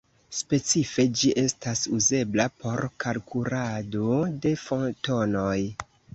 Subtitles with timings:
[0.35, 5.55] Specife, ĝi estas uzebla por kalkulado de fotonoj.